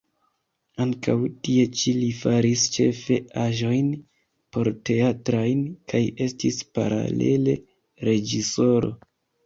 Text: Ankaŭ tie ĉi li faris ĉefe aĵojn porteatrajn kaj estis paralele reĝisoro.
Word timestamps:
Ankaŭ 0.85 1.13
tie 1.47 1.65
ĉi 1.81 1.93
li 1.97 2.07
faris 2.21 2.63
ĉefe 2.77 3.19
aĵojn 3.43 3.93
porteatrajn 4.57 5.65
kaj 5.95 6.05
estis 6.29 6.63
paralele 6.79 7.61
reĝisoro. 8.11 8.97